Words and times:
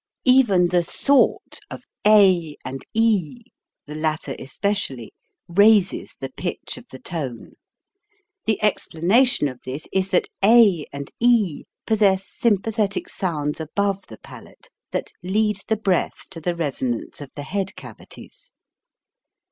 Even 0.25 0.69
the 0.69 0.81
thought 0.81 1.59
of 1.69 1.83
a 2.07 2.57
and 2.65 2.81
e, 2.95 3.43
the 3.85 3.93
latter 3.93 4.33
espe 4.39 4.71
cially, 4.71 5.09
raises 5.47 6.15
the 6.15 6.29
pitch 6.31 6.75
of 6.79 6.85
the 6.89 6.97
tone. 6.97 7.51
The 8.45 8.59
explanation 8.63 9.47
of 9.47 9.59
this 9.63 9.87
is 9.93 10.09
that 10.09 10.27
a 10.43 10.87
and 10.91 11.11
e 11.19 11.65
possess 11.85 12.25
sym 12.27 12.59
pathetic 12.63 13.09
sounds 13.09 13.59
above 13.61 14.07
the 14.07 14.17
palate 14.17 14.71
that 14.89 15.11
lead 15.21 15.59
the 15.67 15.77
breath 15.77 16.27
to 16.31 16.41
the 16.41 16.55
resonance 16.55 17.21
of 17.21 17.29
the 17.35 17.43
head 17.43 17.73
cavi 17.77 18.09
ties. 18.09 18.51